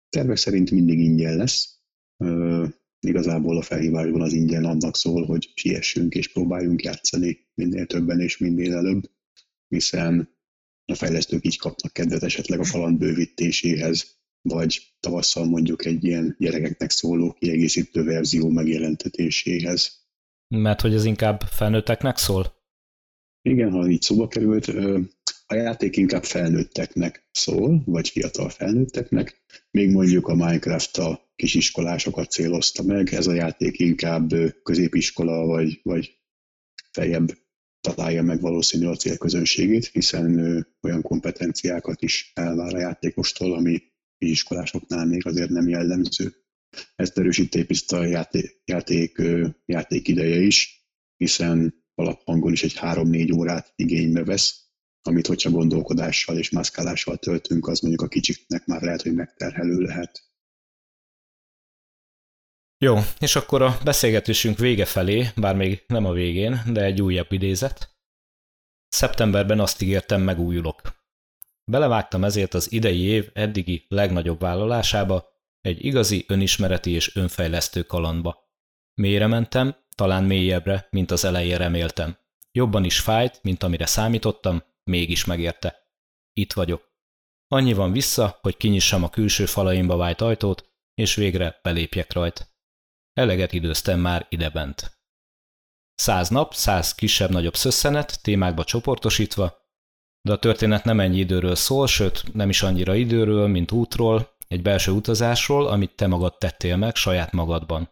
[0.10, 1.80] Tervek szerint mindig ingyen lesz.
[2.24, 2.66] Ö,
[3.00, 8.38] igazából a felhívásban az ingyen annak szól, hogy siessünk és próbáljunk játszani minél többen és
[8.38, 9.10] minél előbb,
[9.68, 10.36] hiszen
[10.86, 16.90] a fejlesztők így kapnak kedvet esetleg a kaland bővítéséhez, vagy tavasszal mondjuk egy ilyen gyerekeknek
[16.90, 20.06] szóló kiegészítő verzió megjelentetéséhez.
[20.48, 22.57] Mert hogy ez inkább felnőtteknek szól?
[23.42, 24.68] Igen, ha így szóba került,
[25.50, 32.84] a játék inkább felnőtteknek szól, vagy fiatal felnőtteknek, még mondjuk a Minecraft a kisiskolásokat célozta
[32.84, 36.20] meg, ez a játék inkább középiskola vagy, vagy
[36.92, 37.38] feljebb
[37.82, 43.82] találja meg valószínű a célközönségét, hiszen olyan kompetenciákat is elvár a játékostól, ami
[44.18, 46.36] iskolásoknál még azért nem jellemző.
[46.96, 49.22] Ezt erősíti a játék, játék,
[49.66, 54.66] játék ideje is, hiszen alaphangon is egy 3-4 órát igénybe vesz,
[55.02, 60.26] amit hogyha gondolkodással és mászkálással töltünk, az mondjuk a kicsiknek már lehet, hogy megterhelő lehet.
[62.78, 67.32] Jó, és akkor a beszélgetésünk vége felé, bár még nem a végén, de egy újabb
[67.32, 67.96] idézet.
[68.88, 70.82] Szeptemberben azt ígértem, megújulok.
[71.72, 75.30] Belevágtam ezért az idei év eddigi legnagyobb vállalásába,
[75.62, 78.46] egy igazi önismereti és önfejlesztő kalandba.
[78.94, 82.18] Mélyre mentem, talán mélyebbre, mint az elején reméltem.
[82.52, 85.88] Jobban is fájt, mint amire számítottam, mégis megérte.
[86.34, 86.92] Itt vagyok.
[87.48, 92.52] Annyi van vissza, hogy kinyissam a külső falaimba vájt ajtót, és végre belépjek rajt.
[93.14, 95.00] Eleget időztem már idebent.
[95.96, 99.58] Száz nap, száz kisebb-nagyobb szösszenet, témákba csoportosítva,
[100.22, 104.62] de a történet nem ennyi időről szól, sőt nem is annyira időről, mint útról, egy
[104.62, 107.90] belső utazásról, amit te magad tettél meg saját magadban.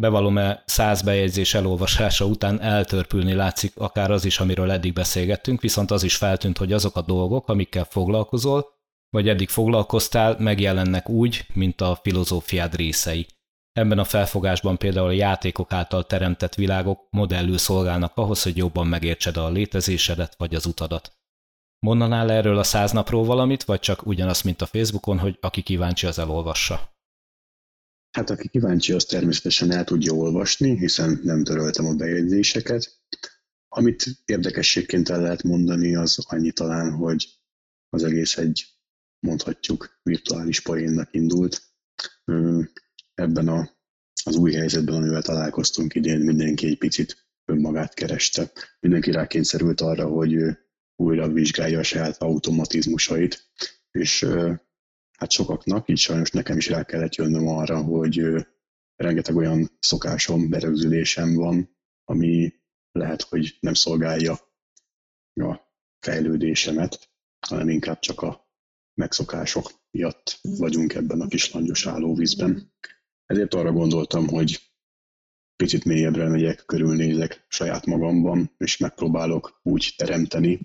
[0.00, 6.02] Bevallom-e száz bejegyzés elolvasása után eltörpülni látszik akár az is, amiről eddig beszélgettünk, viszont az
[6.02, 8.74] is feltűnt, hogy azok a dolgok, amikkel foglalkozol,
[9.10, 13.26] vagy eddig foglalkoztál, megjelennek úgy, mint a filozófiád részei.
[13.72, 19.36] Ebben a felfogásban például a játékok által teremtett világok modellül szolgálnak ahhoz, hogy jobban megértsed
[19.36, 21.12] a létezésedet vagy az utadat.
[21.78, 26.06] Mondanál erről a száz napról valamit, vagy csak ugyanazt, mint a Facebookon, hogy aki kíváncsi,
[26.06, 26.95] az elolvassa?
[28.16, 33.00] Hát aki kíváncsi, az természetesen el tudja olvasni, hiszen nem töröltem a bejegyzéseket.
[33.68, 37.28] Amit érdekességként el lehet mondani, az annyi talán, hogy
[37.88, 38.66] az egész egy,
[39.26, 41.62] mondhatjuk, virtuális poénnak indult.
[43.14, 43.70] Ebben a,
[44.24, 48.52] az új helyzetben, amivel találkoztunk idén, mindenki egy picit önmagát kereste.
[48.80, 50.36] Mindenki rákényszerült arra, hogy
[50.96, 53.50] újra vizsgálja a saját automatizmusait,
[53.90, 54.26] és
[55.16, 58.46] hát sokaknak, így sajnos nekem is rá kellett jönnöm arra, hogy
[58.96, 62.54] rengeteg olyan szokásom, berögzülésem van, ami
[62.92, 64.32] lehet, hogy nem szolgálja
[65.34, 65.60] a
[65.98, 67.10] fejlődésemet,
[67.48, 68.50] hanem inkább csak a
[68.94, 72.72] megszokások miatt vagyunk ebben a kis langyos állóvízben.
[73.26, 74.60] Ezért arra gondoltam, hogy
[75.56, 80.60] picit mélyebbre megyek, körülnézek saját magamban, és megpróbálok úgy teremteni,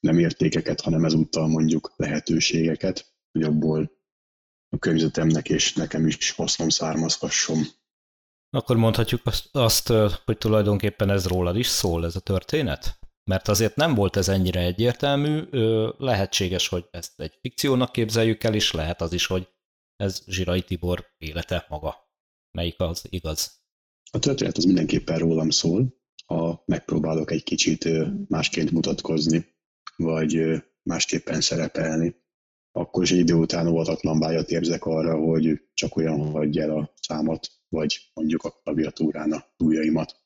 [0.00, 3.98] nem értékeket, hanem ezúttal mondjuk lehetőségeket, hogy abból
[4.68, 7.64] a környezetemnek és nekem is hasznom származhasson.
[8.50, 9.88] Akkor mondhatjuk azt, azt,
[10.24, 12.98] hogy tulajdonképpen ez rólad is szól, ez a történet?
[13.24, 15.42] Mert azért nem volt ez ennyire egyértelmű,
[15.98, 19.48] lehetséges, hogy ezt egy fikciónak képzeljük el, és lehet az is, hogy
[19.96, 22.10] ez Zsirai Tibor élete maga.
[22.50, 23.62] Melyik az igaz?
[24.10, 25.94] A történet az mindenképpen rólam szól,
[26.26, 27.88] ha megpróbálok egy kicsit
[28.28, 29.54] másként mutatkozni,
[29.96, 32.16] vagy másképpen szerepelni,
[32.72, 36.94] akkor is egy idő után óvatatlan vágyat érzek arra, hogy csak olyan hagyja el a
[37.00, 40.16] számot, vagy mondjuk a klaviatúrán a túljaimat,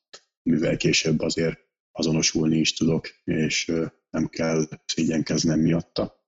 [0.43, 1.59] mivel később azért
[1.91, 3.71] azonosulni is tudok, és
[4.09, 6.23] nem kell szégyenkeznem miatta.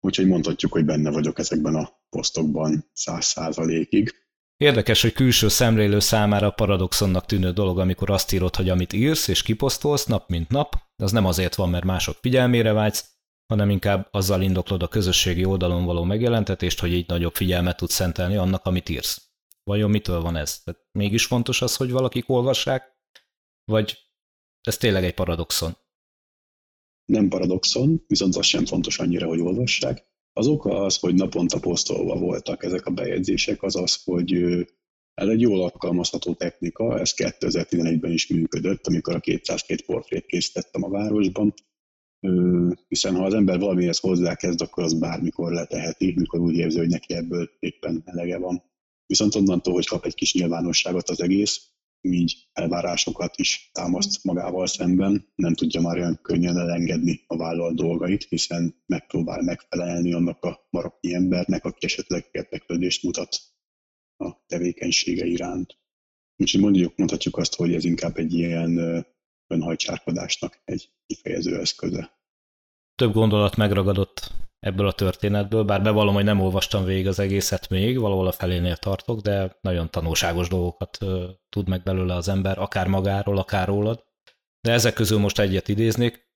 [0.00, 4.14] Úgyhogy mondhatjuk, hogy benne vagyok ezekben a posztokban száz százalékig.
[4.56, 9.42] Érdekes, hogy külső szemlélő számára paradoxonnak tűnő dolog, amikor azt írod, hogy amit írsz és
[9.42, 13.11] kiposztolsz nap mint nap, az nem azért van, mert mások figyelmére vágysz,
[13.46, 18.36] hanem inkább azzal indoklod a közösségi oldalon való megjelentetést, hogy így nagyobb figyelmet tudsz szentelni
[18.36, 19.30] annak, amit írsz.
[19.64, 20.62] Vajon mitől van ez?
[20.62, 22.96] Tehát mégis fontos az, hogy valakik olvassák?
[23.64, 23.98] Vagy
[24.60, 25.76] ez tényleg egy paradoxon?
[27.04, 30.10] Nem paradoxon, viszont az sem fontos annyira, hogy olvassák.
[30.32, 34.32] Az oka az, hogy naponta posztolva voltak ezek a bejegyzések, az az, hogy
[35.14, 40.88] ez egy jól alkalmazható technika, ez 2011-ben is működött, amikor a 202 portrét készítettem a
[40.88, 41.54] városban,
[42.88, 47.14] hiszen ha az ember valamihez hozzákezd, akkor az bármikor leteheti, mikor úgy érzi, hogy neki
[47.14, 48.62] ebből éppen elege van.
[49.06, 51.60] Viszont onnantól, hogy kap egy kis nyilvánosságot az egész,
[52.00, 58.26] így elvárásokat is támaszt magával szemben, nem tudja már olyan könnyen elengedni a vállalt dolgait,
[58.28, 63.36] hiszen megpróbál megfelelni annak a maroknyi embernek, aki esetleg érdeklődést mutat
[64.16, 65.78] a tevékenysége iránt.
[66.36, 69.04] Úgyhogy mondjuk, mondhatjuk azt, hogy ez inkább egy ilyen
[69.46, 72.20] önhajcsárkodásnak egy kifejező eszköze.
[72.94, 77.98] Több gondolat megragadott ebből a történetből, bár bevallom, hogy nem olvastam végig az egészet még,
[77.98, 80.98] valahol a felénél tartok, de nagyon tanulságos dolgokat
[81.48, 84.04] tud meg belőle az ember, akár magáról, akár rólad.
[84.60, 86.30] De ezek közül most egyet idéznék.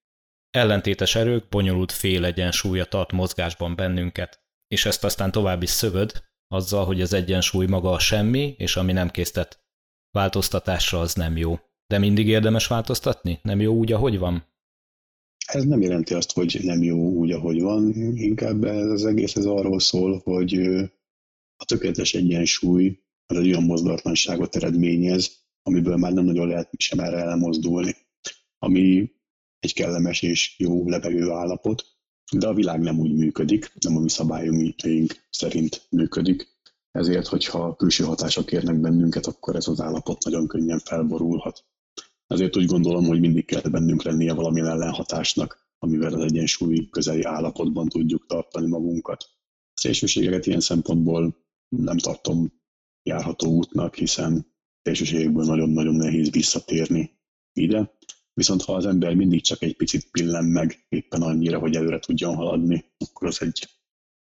[0.50, 7.00] Ellentétes erők, bonyolult egyensúlya tart mozgásban bennünket, és ezt aztán tovább is szövöd, azzal, hogy
[7.00, 9.64] az egyensúly maga a semmi, és ami nem késztet
[10.10, 11.58] változtatásra, az nem jó.
[11.86, 13.38] De mindig érdemes változtatni?
[13.42, 14.44] Nem jó úgy, ahogy van?
[15.46, 19.44] Ez nem jelenti azt, hogy nem jó úgy, ahogy van, inkább ez az egész ez
[19.44, 20.54] arról szól, hogy
[21.56, 27.18] a tökéletes egyensúly az egy olyan mozdulatlanságot eredményez, amiből már nem nagyon lehet sem erre
[27.18, 27.96] elmozdulni,
[28.58, 29.12] ami
[29.58, 31.84] egy kellemes és jó levegő állapot,
[32.32, 34.74] de a világ nem úgy működik, nem a mi szabályunk
[35.30, 36.48] szerint működik,
[36.90, 41.64] ezért, hogyha külső hatások érnek bennünket, akkor ez az állapot nagyon könnyen felborulhat.
[42.26, 47.88] Ezért úgy gondolom, hogy mindig kell bennünk lennie valamilyen ellenhatásnak, amivel az egyensúly közeli állapotban
[47.88, 49.22] tudjuk tartani magunkat.
[49.74, 51.36] A szélsőségeket ilyen szempontból
[51.68, 52.52] nem tartom
[53.02, 57.18] járható útnak, hiszen szélsőségekből nagyon-nagyon nehéz visszatérni
[57.52, 57.94] ide.
[58.34, 62.34] Viszont ha az ember mindig csak egy picit pillen meg éppen annyira, hogy előre tudjon
[62.34, 63.68] haladni, akkor az egy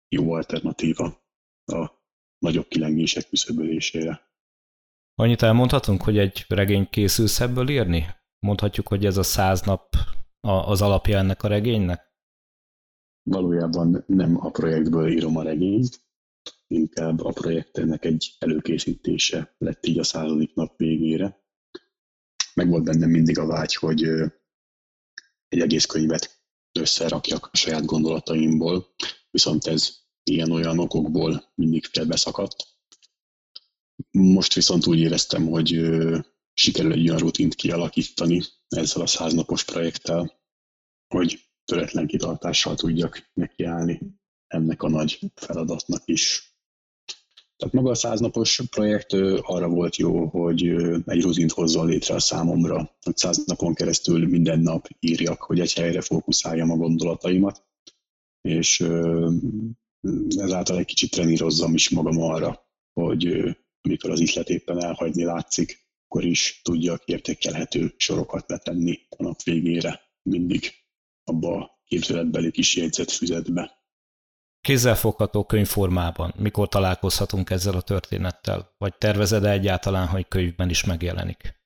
[0.08, 1.22] jó alternatíva
[1.64, 1.90] a
[2.38, 4.27] nagyobb kilengések küszöbölésére.
[5.20, 8.06] Annyit elmondhatunk, hogy egy regény készülsz ebből írni?
[8.46, 9.94] Mondhatjuk, hogy ez a száz nap
[10.40, 12.12] az alapja ennek a regénynek?
[13.30, 16.00] Valójában nem a projektből írom a regényt,
[16.66, 21.44] inkább a projektnek egy előkészítése lett így a századik nap végére.
[22.54, 24.02] Meg volt bennem mindig a vágy, hogy
[25.48, 26.42] egy egész könyvet
[26.78, 28.86] összerakjak a saját gondolataimból,
[29.30, 32.77] viszont ez ilyen-olyan okokból mindig félbeszakadt,
[34.10, 35.80] most viszont úgy éreztem, hogy
[36.52, 40.40] sikerül egy olyan rutint kialakítani ezzel a száznapos projekttel,
[41.14, 44.00] hogy töretlen kitartással tudjak nekiállni
[44.46, 46.56] ennek a nagy feladatnak is.
[47.56, 50.66] Tehát maga a száznapos projekt arra volt jó, hogy
[51.04, 55.72] egy rutint hozzon létre a számomra, hogy száz napon keresztül minden nap írjak, hogy egy
[55.72, 57.66] helyre fókuszáljam a gondolataimat,
[58.40, 58.80] és
[60.28, 66.24] ezáltal egy kicsit trenírozzam is magam arra, hogy amikor az ihlet éppen elhagyni látszik, akkor
[66.24, 70.72] is tudjak értékelhető sorokat letenni a nap végére, mindig
[71.24, 73.76] abba a képzeletbeli kis jegyzetfüzetbe.
[74.60, 78.74] Kézzelfogható könyvformában mikor találkozhatunk ezzel a történettel?
[78.78, 81.56] Vagy tervezed-e egyáltalán, hogy könyvben is megjelenik?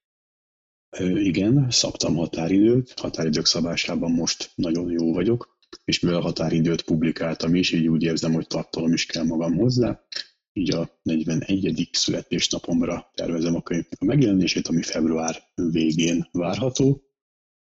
[1.14, 7.72] Igen, szabtam határidőt, határidők szabásában most nagyon jó vagyok, és mivel a határidőt publikáltam is,
[7.72, 10.00] így úgy érzem, hogy tartalom is kell magam hozzá,
[10.52, 11.88] így a 41.
[11.92, 17.02] születésnapomra tervezem a könyvnek a megjelenését, ami február végén várható.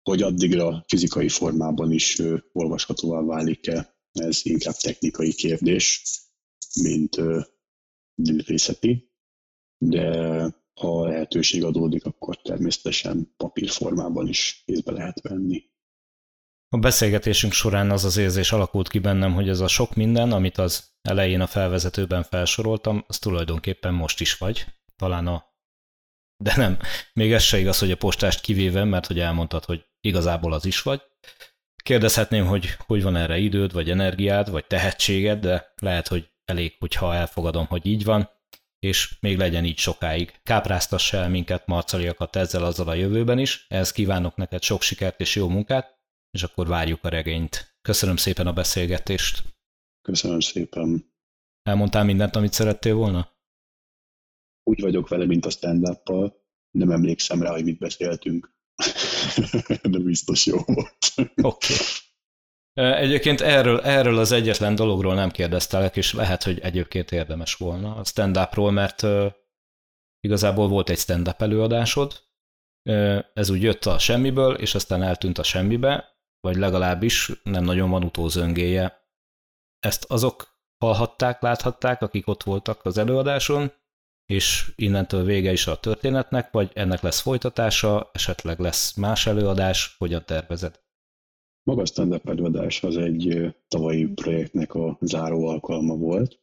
[0.02, 2.22] Hogy addigra fizikai formában is
[2.52, 6.02] olvashatóvá válik-e, ez inkább technikai kérdés,
[6.82, 7.16] mint
[8.14, 9.12] művészeti.
[9.78, 10.10] De
[10.74, 15.64] ha lehetőség adódik, akkor természetesen papírformában is kézbe lehet venni.
[16.70, 20.58] A beszélgetésünk során az az érzés alakult ki bennem, hogy ez a sok minden, amit
[20.58, 24.66] az elején a felvezetőben felsoroltam, az tulajdonképpen most is vagy.
[24.96, 25.44] Talán a...
[26.36, 26.78] De nem,
[27.12, 30.82] még ez se igaz, hogy a postást kivéve, mert hogy elmondtad, hogy igazából az is
[30.82, 31.02] vagy.
[31.82, 37.14] Kérdezhetném, hogy hogy van erre időd, vagy energiád, vagy tehetséged, de lehet, hogy elég, hogyha
[37.14, 38.30] elfogadom, hogy így van,
[38.78, 40.40] és még legyen így sokáig.
[40.42, 45.34] Kápráztass el minket, marcaliakat ezzel azzal a jövőben is, ehhez kívánok neked sok sikert és
[45.34, 45.97] jó munkát,
[46.30, 47.76] és akkor várjuk a regényt.
[47.82, 49.42] Köszönöm szépen a beszélgetést.
[50.02, 51.12] Köszönöm szépen.
[51.62, 53.36] Elmondtál mindent, amit szerettél volna?
[54.62, 56.00] Úgy vagyok vele, mint a stand
[56.70, 58.56] nem emlékszem rá, hogy mit beszéltünk.
[59.90, 61.14] De biztos jó volt.
[61.42, 61.74] Oké.
[61.74, 61.86] Okay.
[63.02, 68.04] Egyébként erről, erről az egyetlen dologról nem kérdeztelek, és lehet, hogy egyébként érdemes volna a
[68.04, 69.06] stand-upról, mert
[70.20, 72.26] igazából volt egy stand-up előadásod,
[73.34, 78.05] ez úgy jött a semmiből, és aztán eltűnt a semmibe, vagy legalábbis nem nagyon van
[78.05, 79.07] utózöngéje.
[79.78, 83.72] Ezt azok hallhatták, láthatták, akik ott voltak az előadáson,
[84.30, 90.22] és innentől vége is a történetnek, vagy ennek lesz folytatása, esetleg lesz más előadás, hogyan
[90.26, 90.80] tervezed?
[91.62, 96.41] Maga a stand előadás az egy tavalyi projektnek a záró alkalma volt.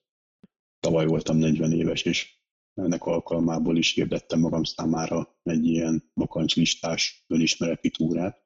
[0.79, 2.35] Tavaly voltam 40 éves, és
[2.73, 8.44] ennek alkalmából is hirdettem magam számára egy ilyen bakancslistás önismereti túrát,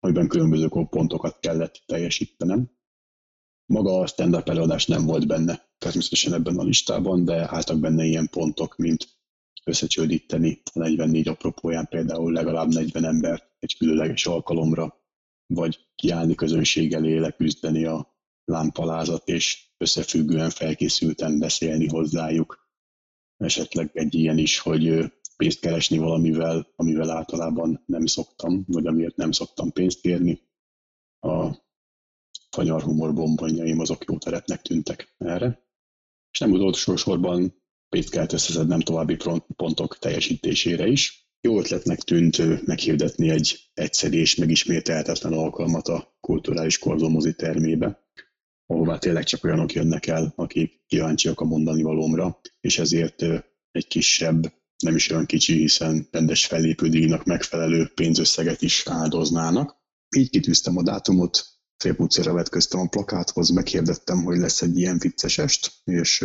[0.00, 2.70] amiben különböző pontokat kellett teljesítenem.
[3.66, 8.28] Maga a stand-up előadás nem volt benne természetesen ebben a listában, de álltak benne ilyen
[8.28, 9.08] pontok, mint
[9.64, 15.02] összecsődíteni a 44 apropóján például legalább 40 embert egy különleges alkalomra,
[15.46, 22.68] vagy kiállni közönség elé, leküzdeni a lámpalázat, és összefüggően felkészülten beszélni hozzájuk.
[23.36, 29.32] Esetleg egy ilyen is, hogy pénzt keresni valamivel, amivel általában nem szoktam, vagy amiért nem
[29.32, 30.40] szoktam pénzt kérni.
[31.20, 31.66] A
[32.50, 35.66] kanyar humor bombonjaim azok jó terepnek tűntek erre.
[36.30, 39.16] És nem utolsó sorban pénzt kellett összeszednem további
[39.56, 41.30] pontok teljesítésére is.
[41.40, 48.08] Jó ötletnek tűnt meghirdetni egy egyszerű és megismételhetetlen alkalmat a kulturális korzomozi termébe,
[48.66, 53.22] ahová tényleg csak olyanok jönnek el, akik kíváncsiak a mondani valómra, és ezért
[53.70, 59.76] egy kisebb nem is olyan kicsi, hiszen rendes fellépődíjnak megfelelő pénzösszeget is áldoznának.
[60.16, 65.72] Így kitűztem a dátumot, félpucéra vetköztem a plakáthoz, meghirdettem, hogy lesz egy ilyen vicces est,
[65.84, 66.24] és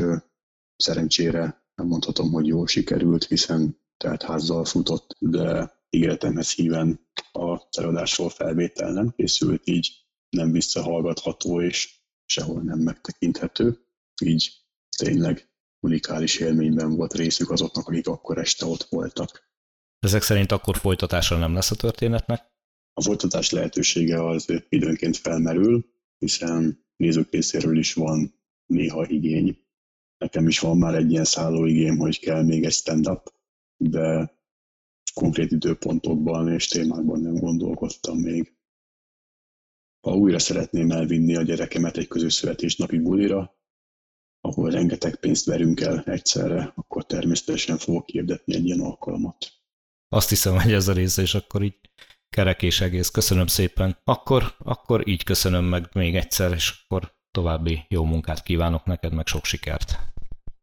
[0.75, 8.29] szerencsére nem mondhatom, hogy jól sikerült, hiszen tehát házzal futott, de ígéretemhez híven a előadásról
[8.29, 9.91] felvétel nem készült, így
[10.29, 13.77] nem visszahallgatható és sehol nem megtekinthető.
[14.21, 14.51] Így
[14.97, 15.52] tényleg
[15.83, 19.51] unikális élményben volt részük azoknak, akik akkor este ott voltak.
[19.99, 22.51] Ezek szerint akkor folytatása nem lesz a történetnek?
[22.93, 25.85] A folytatás lehetősége az időnként felmerül,
[26.17, 29.57] hiszen nézők részéről is van néha igény.
[30.17, 33.33] Nekem is van már egy ilyen szállóigém, hogy kell még egy stand-up,
[33.77, 34.37] de
[35.13, 38.53] konkrét időpontokban és témákban nem gondolkodtam még.
[40.07, 43.55] Ha újra szeretném elvinni a gyerekemet egy közös születésnapi bulira,
[44.45, 49.51] ahol rengeteg pénzt verünk el egyszerre, akkor természetesen fogok hirdetni egy ilyen alkalmat.
[50.09, 51.79] Azt hiszem, hogy ez a része, és akkor így
[52.29, 53.09] kerek és egész.
[53.09, 53.97] Köszönöm szépen.
[54.03, 59.27] Akkor, akkor így köszönöm meg még egyszer, és akkor további jó munkát kívánok neked, meg
[59.27, 59.97] sok sikert.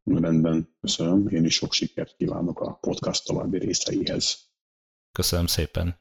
[0.05, 1.29] Rendben, köszönöm.
[1.29, 4.49] Én is sok sikert kívánok a podcast további részeihez.
[5.13, 5.99] Köszönöm szépen.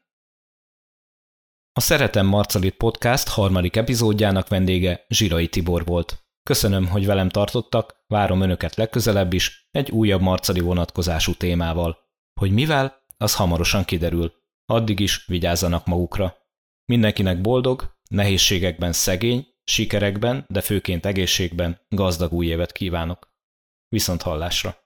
[1.72, 6.29] A Szeretem Marcalit podcast harmadik epizódjának vendége Zsirai Tibor volt.
[6.42, 11.98] Köszönöm, hogy velem tartottak, várom önöket legközelebb is egy újabb marcali vonatkozású témával.
[12.40, 14.32] Hogy mivel, az hamarosan kiderül.
[14.66, 16.36] Addig is vigyázzanak magukra.
[16.84, 23.34] Mindenkinek boldog, nehézségekben szegény, sikerekben, de főként egészségben gazdag új évet kívánok.
[23.88, 24.79] Viszont hallásra!